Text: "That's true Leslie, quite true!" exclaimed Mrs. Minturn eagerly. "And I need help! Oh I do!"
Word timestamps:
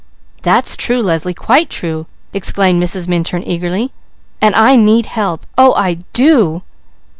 "That's 0.41 0.75
true 0.75 0.99
Leslie, 0.99 1.35
quite 1.35 1.69
true!" 1.69 2.07
exclaimed 2.33 2.81
Mrs. 2.81 3.07
Minturn 3.07 3.43
eagerly. 3.45 3.91
"And 4.41 4.55
I 4.55 4.75
need 4.75 5.05
help! 5.05 5.45
Oh 5.59 5.75
I 5.75 5.97
do!" 6.11 6.63